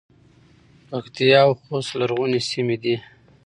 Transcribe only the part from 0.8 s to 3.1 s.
پکتیا او خوست لرغونې سیمې دي